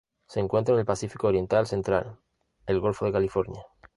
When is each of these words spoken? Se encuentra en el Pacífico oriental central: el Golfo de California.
Se 0.27 0.39
encuentra 0.39 0.73
en 0.73 0.79
el 0.79 0.85
Pacífico 0.87 1.27
oriental 1.27 1.67
central: 1.67 2.17
el 2.65 2.79
Golfo 2.79 3.05
de 3.05 3.11
California. 3.11 3.63